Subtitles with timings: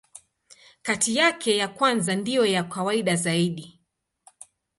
[0.81, 3.79] Kati yake, ya kwanza ndiyo ya kawaida zaidi.